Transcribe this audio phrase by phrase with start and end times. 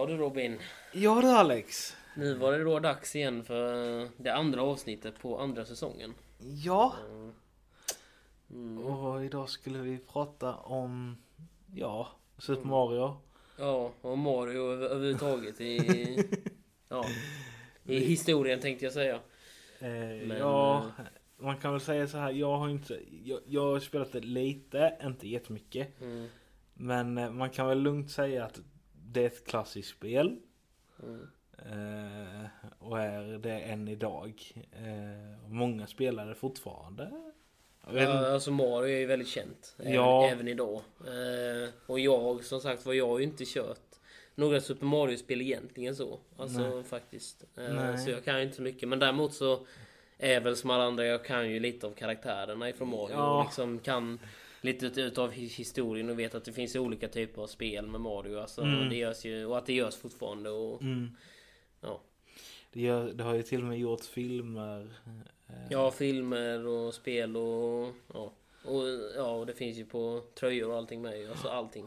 [0.00, 0.58] Ja du Robin.
[0.92, 1.96] Ja du Alex.
[2.16, 6.14] Nu var det då dags igen för det andra avsnittet på andra säsongen.
[6.64, 6.94] Ja.
[8.50, 8.78] Mm.
[8.78, 11.16] Och idag skulle vi prata om,
[11.74, 12.08] ja,
[12.38, 13.16] Super Mario.
[13.58, 15.78] Ja, och Mario över, överhuvudtaget i...
[16.88, 17.04] ja,
[17.84, 19.14] i historien tänkte jag säga.
[19.78, 20.84] Eh, Men, ja,
[21.36, 22.30] man kan väl säga så här.
[22.30, 26.00] Jag har inte, jag, jag har spelat det lite, inte jättemycket.
[26.00, 26.28] Mm.
[26.74, 28.60] Men eh, man kan väl lugnt säga att
[29.12, 30.36] det är ett klassiskt spel.
[31.02, 31.26] Mm.
[31.58, 32.46] Eh,
[32.78, 34.42] och är det än idag.
[34.72, 35.86] Eh, många
[36.26, 37.10] det fortfarande.
[37.94, 39.74] Ja, alltså Mario är ju väldigt känt.
[39.78, 40.26] Även, Ja.
[40.28, 40.80] även idag.
[41.00, 43.80] Eh, och jag, som sagt var, jag har ju inte kört
[44.34, 46.18] några Super Mario-spel egentligen så.
[46.36, 46.84] Alltså Nej.
[46.84, 47.44] faktiskt.
[47.56, 47.98] Eh, Nej.
[47.98, 48.88] så jag kan ju inte så mycket.
[48.88, 49.66] Men däremot så
[50.18, 53.12] är väl som alla andra, jag kan ju lite av karaktärerna ifrån Mario.
[53.14, 53.38] Ja.
[53.38, 54.18] Och liksom kan
[54.60, 58.00] lite ut- utav hi- historien och vet att det finns olika typer av spel med
[58.00, 58.38] Mario.
[58.38, 58.78] Alltså, Mm.
[58.80, 60.50] och, det görs ju, och att det görs fortfarande.
[60.50, 61.16] Och, Mm.
[61.80, 62.00] ja.
[62.72, 64.90] Det, gör, det har ju till och med gjort filmer.
[65.48, 68.32] eh, ja, filmer och spel och ja.
[68.64, 68.82] Och,
[69.16, 71.30] ja, och det finns ju på tröjor och allting med.
[71.30, 71.86] Alltså allting.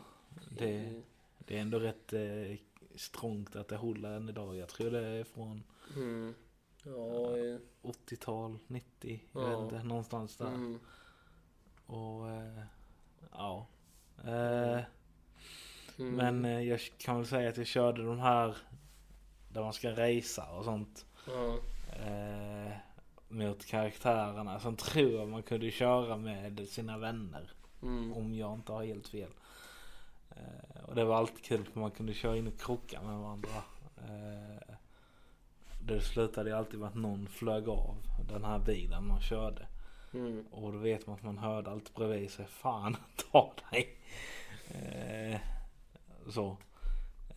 [0.49, 1.01] Det,
[1.38, 2.57] det är ändå rätt eh,
[2.95, 4.55] strångt att det håller än idag.
[4.57, 5.63] Jag tror det är från
[5.95, 6.33] Mm.
[6.85, 9.59] Ja, eh, 80-tal, 90, jag Ja.
[9.61, 10.45] vet inte, någonstans där.
[10.47, 10.79] mm.
[11.86, 12.64] Och eh,
[13.31, 13.67] ja.
[14.26, 14.80] Eh,
[16.00, 16.16] Mm.
[16.16, 18.58] Men eh, jag kan väl säga att jag körde de här
[19.50, 21.06] där man ska racea och sånt.
[22.06, 22.72] Eh,
[23.28, 24.59] mot karaktärerna.
[24.59, 27.52] Sen tror jag man kunde köra med sina vänner.
[27.81, 28.14] Mm.
[28.14, 29.30] Om jag inte har helt fel.
[30.30, 33.64] Eh, och det var alltid kul för man kunde köra in och krocka med varandra.
[33.97, 34.75] Eh,
[35.81, 37.95] det slutade ju alltid med att någon flög av
[38.30, 39.68] den här bilen man körde.
[40.14, 40.45] Mm.
[40.52, 42.46] Och då vet man att man hörde allt bredvid sig.
[42.46, 42.97] Fan,
[43.31, 43.97] ta dig.
[44.72, 45.40] Eh,
[46.29, 46.57] så.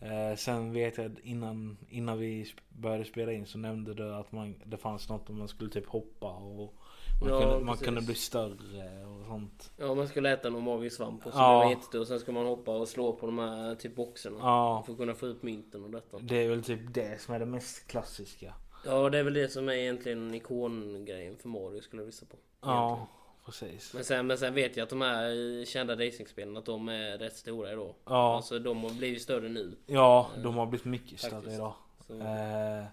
[0.01, 4.55] Eh, sen vet jag innan, innan vi började spela in så nämnde du att man,
[4.65, 6.73] det fanns något om man skulle typ hoppa och
[7.21, 9.71] man, Ja, kunde, man kunde bli större och sånt.
[9.77, 11.49] Ja, man skulle äta någon magisk svamp och så Ja.
[11.59, 12.05] blir man jättestor.
[12.05, 14.37] Sen ska man hoppa och slå på de här typ boxarna.
[14.39, 16.17] Ja, För att kunna få upp mynten och detta.
[16.19, 18.53] det är väl typ det som är det mest klassiska.
[18.85, 22.37] Ja, det är väl det som är egentligen ikongrejen för Mario skulle jag vissa på.
[22.71, 23.07] Ja,
[23.45, 23.93] precis.
[23.93, 27.35] Men sen, men sen vet jag att de här kända racingspelen att de är rätt
[27.35, 27.93] stora idag.
[28.05, 29.75] Ja, Alltså de har blivit större nu.
[29.85, 31.55] ja de har blivit mycket större Faktiskt.
[31.55, 31.73] idag.
[32.07, 32.85] Så, Eh,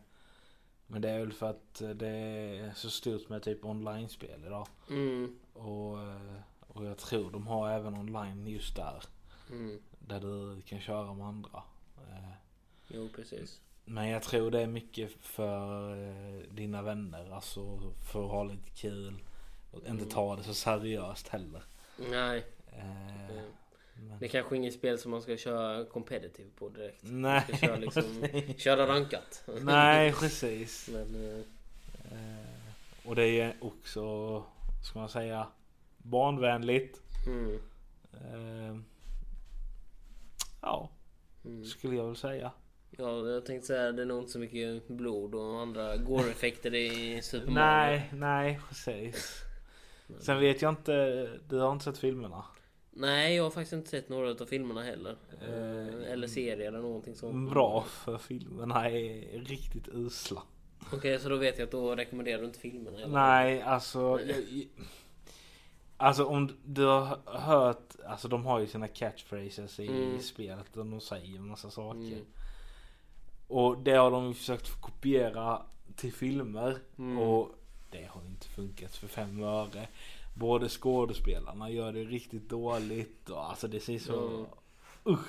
[0.86, 4.66] men det är väl för att det är så stort med typ online-spel idag.
[4.90, 9.02] mm, Och, eh, och jag tror de har även online just där.
[9.50, 9.82] mm.
[9.98, 11.62] Där du kan köra med andra.
[11.96, 12.30] Eh,
[12.88, 13.60] Jo, precis.
[13.84, 17.30] Men jag tror det är mycket för eh, dina vänner.
[17.30, 17.80] Alltså
[18.12, 19.22] för att ha lite kul.
[19.74, 20.08] Och inte Mm.
[20.08, 21.62] ta det så seriöst heller.
[22.10, 23.42] Nej, Eh, eh,
[23.96, 24.18] men...
[24.18, 27.00] det är kanske inget spel som man ska köra competitive på direkt.
[27.02, 28.26] Nej, Man ska köra, liksom,
[28.56, 29.44] köra rankat.
[29.62, 30.88] Nej precis.
[30.92, 31.40] Men, eh,
[32.12, 34.44] Eh, och det är också,
[34.82, 35.46] ska man säga,
[35.98, 37.00] barnvänligt.
[37.26, 37.58] mm,
[38.12, 38.76] Eh,
[40.60, 40.90] ja,
[41.44, 41.64] mm.
[41.64, 42.50] skulle jag väl säga.
[42.90, 47.22] Ja, jag tänkte säga det är nog inte så mycket blod och andra gore-effekter i
[47.22, 47.54] Super Mario.
[47.56, 49.42] Nej, nej precis.
[50.20, 52.44] Sen vet jag inte, du har inte sett filmerna?
[52.90, 55.16] Nej, jag har faktiskt inte sett några av filmerna heller.
[55.42, 57.50] Eh, eller serier eller någonting sånt.
[57.50, 60.42] Bra för filmerna är riktigt usla.
[60.92, 62.98] Okej, så då vet jag att då rekommenderar du inte filmerna?
[62.98, 63.08] Eller?
[63.08, 64.20] Nej, alltså.
[64.26, 64.66] Jag,
[65.96, 70.20] alltså om du har hört, alltså de har ju sina catchphrases i Mm.
[70.20, 71.98] spelet och de säger en massa saker.
[71.98, 72.24] Mm.
[73.48, 75.62] Och det har de försökt kopiera
[75.96, 76.78] till filmer.
[76.98, 77.18] Mm.
[77.18, 77.48] Och
[77.94, 79.88] det har inte funkat för fem öre.
[80.34, 84.28] Både skådespelarna gör det riktigt dåligt och alltså det ser så...
[84.28, 84.46] Mm.
[85.04, 85.28] Usch!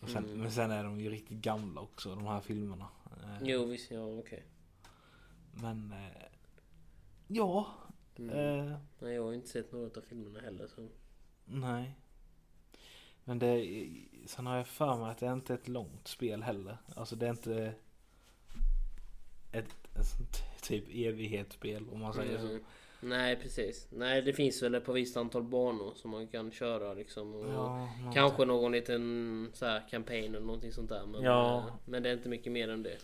[0.00, 0.38] Och sen, Mm.
[0.40, 2.88] Men sen är de ju riktigt gamla också de här filmerna.
[3.24, 3.90] Ehm, Jo, visst.
[3.90, 4.44] Ja, okej.
[5.52, 5.92] Men...
[5.92, 6.22] Eh,
[7.26, 7.66] ja.
[8.16, 8.30] Mm.
[8.38, 10.68] Eh, Nej, jag har inte sett några av filmerna heller.
[10.68, 10.88] Så.
[11.44, 11.94] nej.
[13.24, 13.66] Men det...
[14.26, 16.76] Sen har jag för mig att det är inte ett långt spel heller.
[16.96, 17.74] Alltså det är inte...
[19.52, 19.64] Ett,
[19.94, 22.46] ett typ evighetsspel om man säger så.
[22.46, 22.60] Mm.
[23.00, 23.86] Nej, precis.
[23.90, 27.34] Nej, det finns väl ett på visst antal banor som man kan köra liksom.
[27.34, 31.06] Och Ja, Kanske någon liten så här campaign eller någonting sånt där.
[31.06, 31.58] Men, Ja.
[31.58, 32.96] eh, men det är inte mycket mer än det.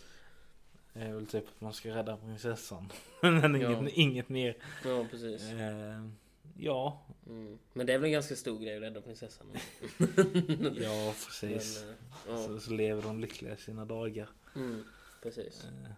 [0.92, 2.92] Det är väl typ att man ska rädda prinsessan.
[3.22, 3.78] Men Ja.
[3.78, 4.56] inget, inget mer.
[4.84, 5.42] Ja, precis.
[5.52, 6.08] Eh,
[6.56, 7.02] ja.
[7.26, 7.58] Mm.
[7.72, 9.46] Men det är väl en ganska stor grej att rädda prinsessan.
[10.82, 11.84] Ja, precis.
[12.26, 12.42] Men, eh.
[12.46, 14.28] Så, så lever de lyckliga sina dagar.
[14.56, 14.84] Mm,
[15.22, 15.64] precis.
[15.64, 15.90] Eh,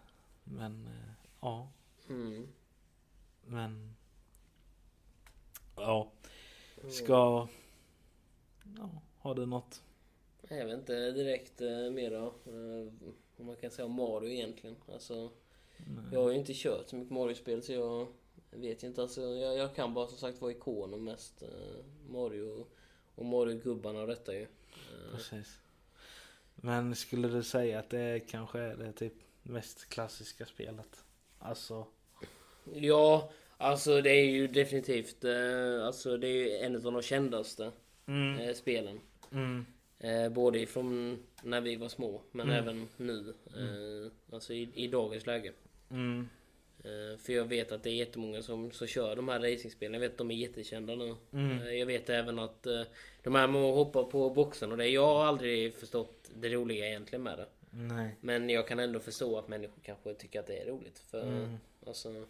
[0.50, 1.72] men eh, ja.
[2.08, 2.48] Mm.
[3.46, 3.94] Men.
[5.76, 6.12] Ja.
[6.88, 7.48] Ska.
[8.76, 9.82] Ja, har du något
[10.48, 12.26] Jag vet inte direkt eh, mer då.
[12.26, 12.92] Eh,
[13.36, 14.76] vad man kan säga om Mario egentligen.
[14.92, 15.30] Alltså,
[16.12, 18.08] jag har ju inte kört så mycket Mario-spel så jag
[18.50, 19.02] vet inte.
[19.02, 21.42] Alltså, jag, jag kan bara som sagt vara ikonen mest.
[21.42, 22.66] Eh, Mario
[23.14, 24.42] och Mario-gubbarna och detta ju.
[24.42, 24.48] Eh,
[25.14, 25.58] Precis.
[26.54, 31.04] Men skulle du säga att det kanske är det typ mest klassiska spelet?
[31.38, 31.86] Alltså.
[32.74, 37.72] Ja, alltså det är ju definitivt eh, alltså det är ju en av de kändaste
[38.06, 38.38] Mm.
[38.40, 39.00] eh, spelen.
[39.32, 39.66] Mm.
[39.98, 42.58] Eh, både ifrån när vi var små men Mm.
[42.62, 43.34] även nu.
[43.46, 45.52] Eh, alltså i, i dagens läge.
[45.90, 46.28] Mm.
[47.18, 49.92] För jag vet att det är jättemånga som, som kör de här racingspelen.
[49.94, 51.14] Jag vet att de är jättekända nu.
[51.32, 51.78] Mm.
[51.78, 52.62] Jag vet även att
[53.22, 54.88] de här med att hoppa på boxen och det.
[54.88, 57.46] Jag har aldrig förstått det roliga egentligen med det.
[57.70, 58.16] Nej.
[58.20, 60.98] Men jag kan ändå förstå att människor kanske tycker att det är roligt.
[60.98, 61.56] För, Mm.
[61.86, 62.24] alltså,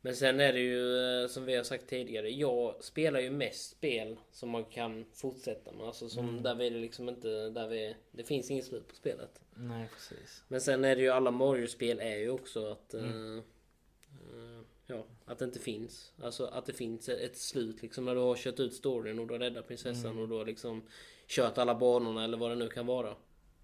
[0.00, 2.30] men sen är det ju eh, som vi har sagt tidigare.
[2.30, 5.86] Jag spelar ju mest spel som man kan fortsätta med.
[5.86, 6.42] Alltså som Mm.
[6.42, 7.50] där vi liksom inte...
[7.50, 9.40] Där vi, det finns inget slut på spelet.
[9.54, 10.42] Nej precis.
[10.48, 12.94] Men sen är det ju alla Mario-spel är ju också att...
[12.94, 13.38] Mm.
[13.38, 16.12] eh, ja, att det inte finns.
[16.22, 19.26] Alltså att det finns ett, ett slut liksom när du har kört ut storyn och
[19.26, 20.22] du har räddat prinsessan Mm.
[20.22, 20.82] och du har liksom
[21.26, 23.14] kört alla banorna eller vad det nu kan vara.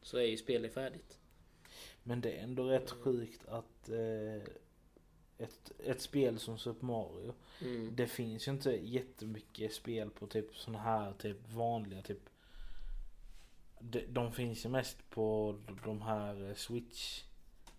[0.06, 1.18] Så är ju spelet färdigt.
[2.02, 4.42] Men det är ändå rätt sjukt att eh,
[5.38, 7.34] ett, ett spel som Super Mario.
[7.60, 7.96] Mm.
[7.96, 12.20] Det finns ju inte jättemycket spel på typ såna här typ vanliga typ.
[13.80, 17.22] De, de finns ju mest på de här eh, Switch.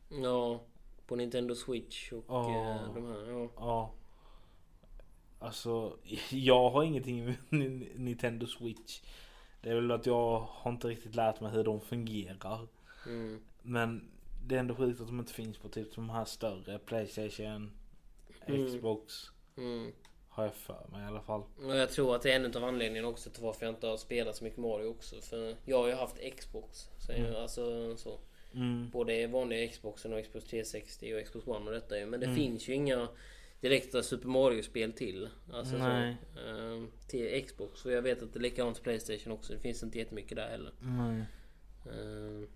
[0.10, 0.62] Ja,
[1.06, 2.50] på Nintendo Switch och Ja.
[2.76, 3.30] eh, de här.
[3.32, 3.50] Ja.
[3.56, 3.94] Ja.
[5.40, 5.98] Alltså
[6.32, 9.02] jag har ingenting med Ni- Nintendo Switch.
[9.62, 12.68] Det är väl att jag har inte riktigt lärt mig hur de fungerar.
[13.06, 13.42] Mm.
[13.62, 14.12] Men
[14.46, 17.72] det är ändå sjukt att de inte finns på typ de här större Playstation,
[18.46, 18.68] Mm.
[18.68, 19.32] Xbox.
[19.58, 19.92] Mm.
[20.30, 21.44] Har jag för mig i alla fall.
[21.64, 23.98] Och jag tror att det är en av anledningarna också till varför jag inte har
[23.98, 25.22] spelat så mycket Mario också.
[25.22, 26.90] För jag har ju haft Xbox.
[27.00, 27.36] Så jag, Mm.
[27.36, 28.20] alltså så.
[28.54, 28.90] Mm.
[28.90, 32.06] Både vanliga Xboxen och Xbox 360 och Xbox One och detta ju.
[32.06, 32.36] Men det Mm.
[32.38, 33.08] finns ju inga
[33.62, 35.30] direkta Super Mario-spel till.
[35.54, 36.18] Alltså Nej.
[36.34, 37.86] så, ehm, till Xbox.
[37.86, 39.54] Och jag vet att det är likadant till Playstation också.
[39.54, 40.72] Det finns inte jättemycket där heller.
[40.80, 41.24] Nej.
[41.92, 42.48] Ehm,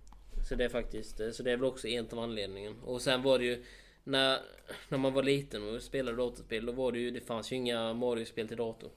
[0.47, 2.79] Så det är faktiskt, så det är väl också en av anledningen.
[2.79, 3.63] Och sen var det ju
[4.03, 4.39] när,
[4.89, 7.93] när man var liten och spelade datorspel då var det ju, det fanns ju inga
[7.93, 8.91] Mario-spel till dator.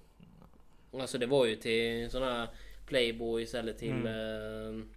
[0.93, 2.49] Alltså det var ju till sådana här
[2.87, 4.89] Playboys eller till mm.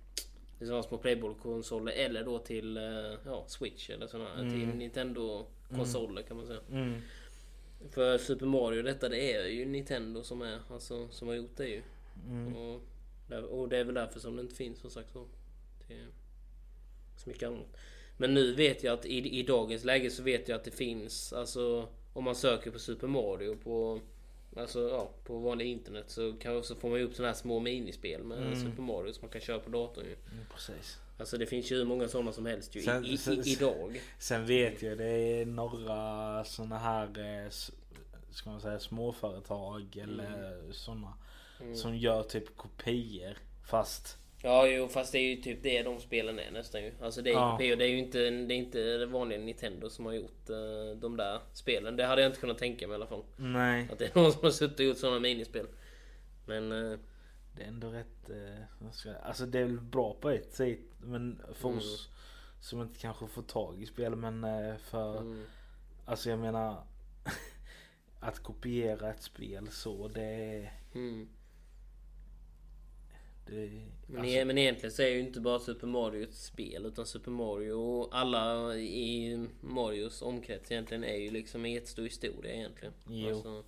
[0.65, 2.83] Sådana små Playboy-konsoler eller då till eh,
[3.25, 4.77] ja, Switch eller sådana här, till Mm.
[4.77, 6.59] Nintendo-konsoler kan man säga.
[6.71, 7.01] Mm.
[7.91, 11.67] För Super Mario detta det är ju Nintendo som är, alltså som har gjort det
[11.67, 11.81] ju.
[12.27, 12.55] Mm.
[12.55, 12.81] Och,
[13.49, 15.25] och det är väl därför som det inte finns som sagt så.
[15.87, 16.05] Till
[17.17, 17.77] så mycket annat.
[18.17, 21.33] Men nu vet jag att i, i dagens läge så vet jag att det finns
[21.33, 23.99] alltså om man söker på Super Mario på
[24.55, 27.59] Alltså ja, på vanlig internet så, kan, så får man ju upp sådana här små
[27.59, 28.55] minispel med Mm.
[28.63, 30.15] Super Mario som man kan köra på datorn ju.
[30.31, 30.97] Mm, Precis.
[31.19, 34.01] Alltså det finns ju hur många sådana som helst ju Sen- i, i, sen- idag.
[34.19, 37.05] Sen vet jag det är några såna här
[37.45, 37.49] eh,
[38.29, 41.13] ska man säga småföretag eller såna
[41.61, 41.75] Mm.
[41.75, 46.39] som gör typ kopior fast Ja jo fast det är ju typ det de spelen
[46.39, 46.91] är nästan ju.
[47.01, 47.55] Alltså det är ju Ja.
[47.77, 51.39] Det är ju inte, det är inte vanliga Nintendo som har gjort eh, de där
[51.53, 51.95] spelen.
[51.95, 53.23] Det hade jag inte kunnat tänka mig i alla fall.
[53.35, 53.89] nej.
[53.91, 55.67] Att det är någon som har suttit och gjort sådana minispel.
[56.45, 56.99] Men eh,
[57.55, 58.29] Det är ändå rätt,
[58.79, 61.77] vad ska jag- alltså det är väl bra på ett sätt men för Mm.
[61.79, 62.09] oss
[62.59, 65.45] som inte kanske får tag i spel men eh, för mm,
[66.05, 66.83] Alltså jag menar
[68.19, 71.29] Att kopiera ett spel så det är mm.
[73.49, 73.69] Det,
[74.07, 77.05] Men, alltså, e- men egentligen så är ju inte bara Super Mario ett spel utan
[77.05, 82.93] Super Mario och alla i Marios omkrets egentligen är ju liksom en jättestor historia egentligen.
[83.09, 83.29] Jo.
[83.29, 83.63] Alltså,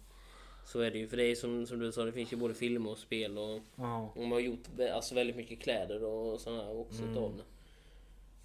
[0.66, 1.08] så är det ju.
[1.08, 3.60] För det är som, som du sa, det finns ju både filmer och spel och
[3.76, 4.60] Ja, Och de har gjort
[4.94, 7.12] alltså väldigt mycket kläder och sådana här också Mm.
[7.14, 7.44] utav det.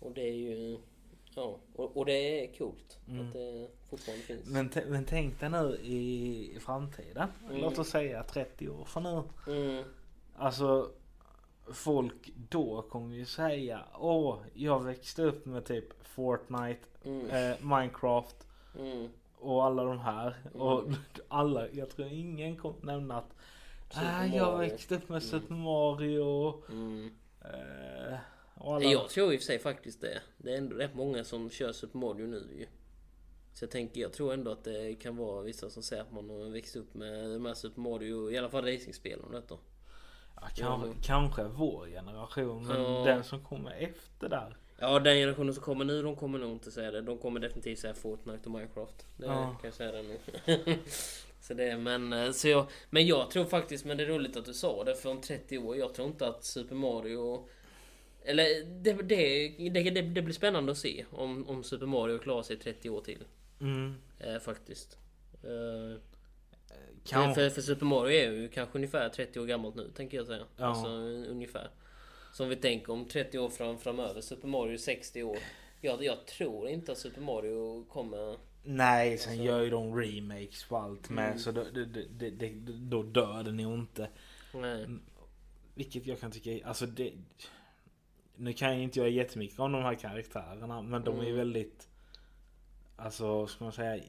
[0.06, 0.78] Och det är ju...
[1.36, 2.12] Ja, och, och det
[2.44, 3.26] är coolt Mm.
[3.26, 4.46] att det fortfarande finns.
[4.46, 7.28] men, men tänk dig nu i framtiden.
[7.48, 7.60] Mm.
[7.60, 9.22] Låt oss säga 30 år från nu.
[9.52, 9.84] Mm,
[10.36, 10.90] Alltså
[11.72, 18.46] Folk då kommer ju säga Åh, jag växte upp med typ Fortnite, mm, eh, Minecraft
[18.78, 19.08] mm.
[19.38, 20.36] och alla de här.
[20.52, 20.84] Och
[21.28, 23.34] alla, jag tror ingen kommer nämna att
[23.94, 25.40] ah, jag Mario." växte upp med Mm.
[25.40, 26.62] Super Mario.
[26.70, 27.10] Mm.
[27.40, 28.18] Eh,
[28.54, 28.84] och alla...
[28.84, 30.20] Jag tror i och för sig faktiskt det.
[30.38, 32.66] Det är ändå rätt många som kör Super Mario nu ju.
[33.52, 36.30] Så jag tänker, jag tror ändå att det kan vara vissa som säger att man
[36.30, 39.54] har växt upp med här Super Mario, i alla fall racingspelen och detta.
[40.34, 40.94] Ja, kanske, Ja.
[41.02, 43.04] kanske vår generation men Ja.
[43.04, 44.56] den som kommer efter där.
[44.78, 47.00] Ja, den generationen som kommer nu, de kommer nog inte säga det.
[47.00, 49.06] De kommer definitivt säga Fortnite och Minecraft.
[49.16, 49.32] Det Ja.
[49.32, 50.18] kan jag säga det nu.
[51.40, 54.44] Så det, men, eh, så jag, men jag tror faktiskt, men det är roligt att
[54.44, 57.48] du sa det, för om 30 år, jag tror inte att Super Mario...
[58.24, 62.42] Eller det, det, det, det, det blir spännande att se om, om Super Mario klarar
[62.42, 63.24] sig 30 år till.
[63.60, 63.94] Mm.
[64.18, 64.98] Eh, faktiskt.
[65.42, 66.00] Eh,
[67.04, 67.34] Kan...
[67.34, 70.44] för, för Super Mario är ju kanske ungefär 30 år gammalt nu, tänker jag säga.
[70.56, 70.64] Ja.
[70.66, 70.88] Alltså
[71.30, 71.70] ungefär.
[72.32, 75.38] Som vi tänker om 30 år fram, framöver, Super Mario är 60 år.
[75.80, 78.36] Jag, jag tror inte att Super Mario kommer...
[78.64, 81.38] Nej, sen Alltså- gör ju de remakes på allt med Mm.
[81.38, 84.08] så då, det, det, det, då dör den ju inte.
[84.54, 84.86] Nej.
[85.74, 87.12] Vilket jag kan tycka alltså det...
[88.36, 91.38] Nu kan jag inte göra jättemycket om de här karaktärerna men de är ju Mm.
[91.38, 91.88] väldigt...
[92.96, 94.02] Alltså, ska man säga...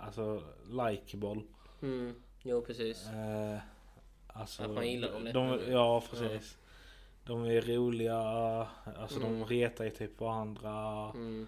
[0.00, 1.42] Alltså, likeable.
[1.82, 2.14] Mm.
[2.42, 3.06] Jo, precis.
[3.06, 3.58] Eh,
[4.26, 5.72] alltså, Att man gillar dem de?
[5.72, 6.56] Ja, precis.
[7.24, 8.16] De är roliga,
[8.96, 9.38] alltså Mm.
[9.40, 11.10] de retar ju typ varandra.
[11.14, 11.46] Mm.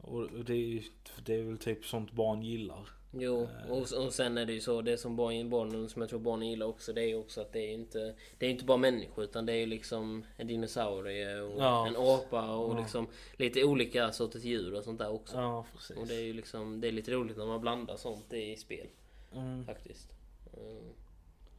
[0.00, 0.84] Och det är
[1.24, 2.88] det är väl typ sånt barn gillar.
[3.12, 3.70] Jo, Eh.
[3.70, 6.48] och, och sen är det ju så, det som barn, barnen, som jag tror barnen
[6.50, 9.24] gillar också, det är ju också att det är inte Det är inte bara människor
[9.24, 11.86] utan det är ju liksom en dinosaurie och Ja.
[11.86, 12.80] en apa och Ja.
[12.80, 15.36] liksom lite olika sorters djur och sånt där också.
[15.36, 15.96] Ja, precis.
[15.96, 18.86] Och det är ju liksom, det är lite roligt när man blandar sånt i spel
[19.34, 19.64] Mm.
[19.66, 20.08] faktiskt.
[20.56, 20.82] Mm.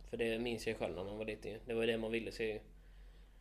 [0.10, 1.60] För det minns jag själv när man var liten.
[1.65, 2.60] Det var ju det man ville se ju.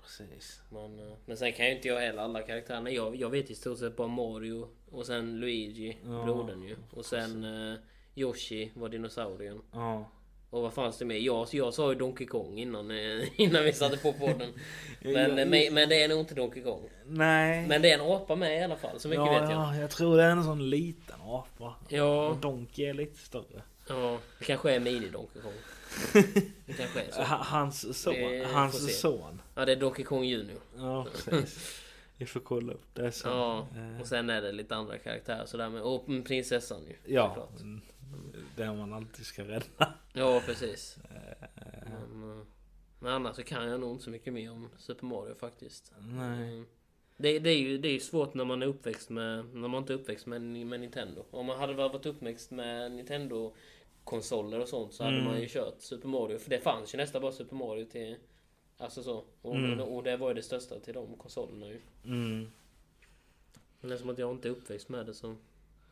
[0.03, 0.61] Precis.
[0.71, 2.91] Men, eh, men sen kan ju inte jag heller alla karaktärerna.
[2.91, 6.77] Jag, jag vet i stort sett bara Mario och sen Luigi, Ja, brodern ju.
[6.91, 7.75] Och sen eh,
[8.19, 9.61] Yoshi var dinosaurien.
[9.73, 10.09] Ja.
[10.51, 11.21] Och vad fanns det med?
[11.21, 14.53] Jag, jag sa ju Donkey Kong innan, eh, innan vi satte på podden.
[15.01, 16.89] Men, eh, men, men det är nog inte Donkey Kong.
[17.07, 17.67] Nej.
[17.67, 19.53] Men det är en apa med i alla fall, så mycket ja, vet jag.
[19.53, 21.75] Ja, jag tror det är en sån liten apa.
[21.89, 22.39] Ja.
[22.43, 23.63] Donkey är lite större.
[23.89, 25.53] Ja, det kanske är Mini Donkey Kong.
[26.67, 27.23] Det kanske är så.
[27.23, 28.15] Ha- Hans son.
[28.15, 29.43] Får Hans son.
[29.55, 30.61] Ja, det är Donkey Kong Junior.
[30.77, 31.83] Ja, precis.
[32.19, 33.31] Vi får kolla upp det sen.
[33.33, 35.83] Ja, Eh, och sen är det lite andra karaktärer sådär med.
[35.83, 37.15] Och prinsessan ju.
[37.15, 37.49] ja.
[37.61, 37.81] mm,
[38.57, 39.95] Den man alltid ska rädda.
[40.13, 40.99] Ja, precis.
[41.11, 41.49] Eh,
[41.85, 42.45] Men, eh,
[43.01, 45.93] men annars så kan jag nog inte så mycket mer om Super Mario faktiskt.
[46.01, 46.49] Nej.
[46.53, 46.67] Mm.
[47.17, 49.81] Det, det, är ju, det är ju svårt när man är uppväxt med, när man
[49.81, 51.25] inte är uppväxt med, med Nintendo.
[51.31, 53.55] Om man hade varit uppväxt med Nintendo
[54.05, 55.29] konsoler och sånt så hade Mm.
[55.29, 56.39] man ju kört Super Mario.
[56.39, 58.17] För det fanns ju nästan bara Super Mario till...
[58.79, 59.25] Alltså så.
[59.43, 59.81] Och, Mm.
[59.81, 61.81] och det var ju det största till de konsolerna ju.
[62.05, 62.51] Mm.
[63.81, 65.31] Men eftersom att jag inte är uppväxt med det så...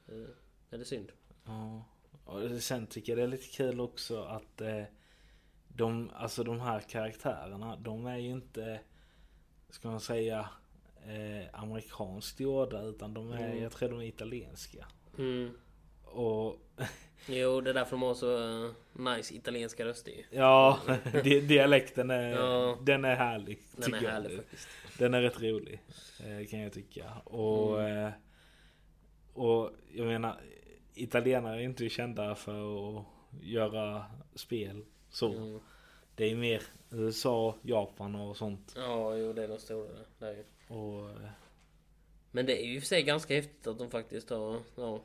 [0.09, 0.29] eh,
[0.71, 1.13] är det synd.
[1.45, 1.85] Ja.
[2.25, 4.83] Och sen tycker jag det är lite kul också att eh,
[5.69, 8.81] de, alltså de här karaktärerna, de är ju inte,
[9.71, 10.49] ska man säga,
[11.07, 13.63] eh, amerikanskt gjorda utan de är, Mm.
[13.63, 14.87] jag tror de är italienska.
[15.19, 15.51] Mm.
[16.17, 16.57] Och
[17.29, 20.25] Jo, det är därför de har så eh, nice italienska röster ju.
[20.31, 20.81] ja,
[21.25, 22.79] di- dialekten är, Ja.
[22.83, 23.59] den är härlig.
[23.77, 24.11] Den är jag.
[24.11, 24.69] härlig faktiskt.
[24.99, 25.81] Den är rätt rolig.
[26.21, 27.13] eh, Kan jag tycka.
[27.25, 28.07] Och, Mm.
[28.07, 28.13] eh,
[29.35, 30.41] och jag menar,
[30.95, 33.05] italienare är inte kända för att
[33.43, 34.05] göra
[34.35, 35.33] spel så.
[35.33, 35.61] Mm.
[36.15, 38.73] Det är mer USA, Japan och sånt.
[38.77, 40.45] Ja, jo det är de stora där.
[40.69, 41.11] Och,
[42.31, 45.01] Men det är ju i och för sig ganska häftigt att de faktiskt har, ja,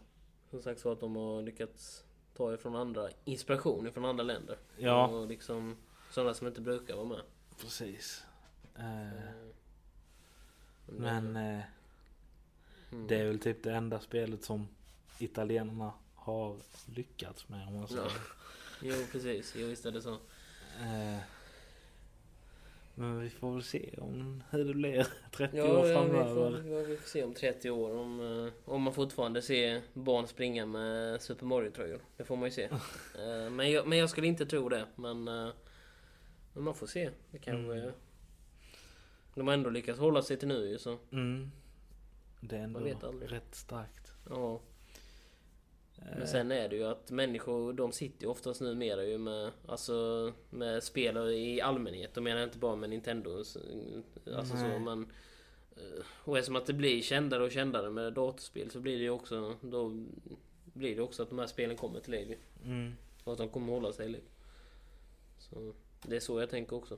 [0.51, 2.03] som sagt så att de har lyckats
[2.37, 4.57] ta ifrån andra, inspiration från andra länder.
[4.77, 5.07] Ja.
[5.07, 5.77] Och liksom
[6.11, 7.21] sådana som inte brukar vara med.
[7.61, 8.23] precis.
[8.75, 9.31] Eh,
[10.89, 11.31] Mm.
[11.31, 11.63] men eh,
[12.91, 13.07] Mm.
[13.07, 14.67] det är väl typ det enda spelet som
[15.19, 16.57] italienarna har
[16.95, 18.01] lyckats med om man säger.
[18.03, 18.09] Ja.
[18.81, 20.13] Jo precis, jo visst är det så.
[20.79, 21.17] Eh,
[22.95, 26.35] men vi får väl se om hur det blir 30 Ja, år ja vi, framöver.
[26.61, 30.27] får, ja, vi får se om 30 år om, eh, om man fortfarande ser barn
[30.27, 31.99] springa med Super Mario-tröjor.
[32.17, 32.63] Det får man ju se.
[33.19, 34.85] Eh, men, jag, men jag skulle inte tro det.
[34.95, 35.49] Men, eh,
[36.53, 37.09] men man får se.
[37.31, 37.73] Det kanske...
[37.73, 37.91] Mm.
[39.35, 40.97] De har ändå lyckats hålla sig till nu ju så.
[41.11, 41.51] Mm.
[42.41, 42.79] Det är ändå
[43.27, 44.13] rätt starkt.
[44.29, 44.59] Ja.
[45.95, 50.31] Men sen är det ju att människor de sitter ju oftast numera ju med Alltså
[50.49, 52.13] med spel i allmänhet.
[52.13, 53.37] De menar inte bara med Nintendo.
[54.35, 55.11] Alltså så men
[55.75, 59.09] eh, Och eftersom att det blir kändare och kändare med datorspel så blir det ju
[59.09, 60.05] också Då
[60.73, 62.37] blir det också att de här spelen kommer till liv.
[62.65, 62.93] Mm.
[63.23, 64.23] Och att de kommer hålla sig i liv.
[65.39, 66.97] Så det är så jag tänker också.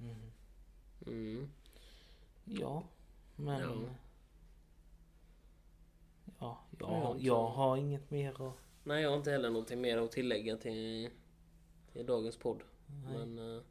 [0.00, 0.16] Mm.
[1.06, 1.48] Mm.
[2.44, 2.84] Ja,
[3.36, 3.60] men...
[3.60, 3.76] Ja.
[6.38, 8.52] Ja, jag, jag har inget mer att...
[8.84, 11.10] Nej jag har inte heller någonting mer att tillägga till,
[11.92, 12.60] till dagens podd.
[13.04, 13.26] Nej.
[13.26, 13.62] Men eh,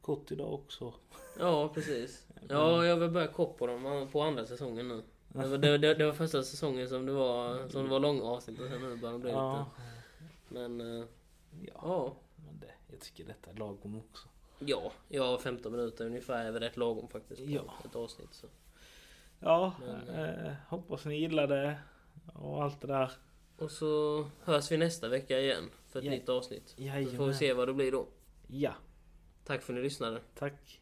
[0.00, 0.94] Kort idag också.
[1.38, 2.26] Ja, precis.
[2.48, 5.02] Ja, jag vill börja kopp på dem på andra säsongen nu.
[5.28, 8.60] Det var, det, det, var första säsongen som det var, som det var långa avsnitt
[8.60, 9.58] och sen nu börjar det bli Ja.
[9.58, 9.88] lite...
[10.48, 11.06] Men, eh,
[11.66, 12.14] Ja, ja.
[12.36, 14.28] men det, jag tycker detta är lagom också.
[14.58, 17.62] Ja, jag har 15 minuter ungefär är väl rätt lagom faktiskt på Ja.
[17.84, 18.34] ett avsnitt.
[18.34, 18.46] Så.
[19.40, 21.78] Ja, Men, eh, hoppas ni gillade
[22.34, 23.12] och allt det där.
[23.58, 26.10] Och så hörs vi nästa vecka igen för ett Ja.
[26.10, 26.68] nytt avsnitt.
[26.68, 27.34] Så får vi Jajamän.
[27.34, 28.06] se vad det blir då.
[28.46, 28.72] Ja,
[29.44, 30.20] Tack för att ni lyssnade.
[30.34, 30.80] tack.